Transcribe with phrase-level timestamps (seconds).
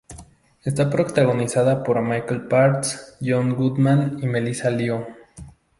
[0.63, 5.05] Está protagonizada por Michael Parks, John Goodman y Melissa Leo.